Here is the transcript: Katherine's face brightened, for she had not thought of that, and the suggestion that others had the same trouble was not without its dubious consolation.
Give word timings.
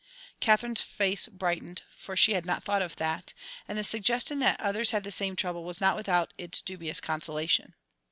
Katherine's 0.39 0.81
face 0.81 1.27
brightened, 1.27 1.83
for 1.95 2.17
she 2.17 2.33
had 2.33 2.43
not 2.43 2.63
thought 2.63 2.81
of 2.81 2.95
that, 2.95 3.35
and 3.67 3.77
the 3.77 3.83
suggestion 3.83 4.39
that 4.39 4.59
others 4.59 4.89
had 4.89 5.03
the 5.03 5.11
same 5.11 5.35
trouble 5.35 5.63
was 5.63 5.79
not 5.79 5.95
without 5.95 6.33
its 6.39 6.59
dubious 6.59 6.99
consolation. 6.99 7.75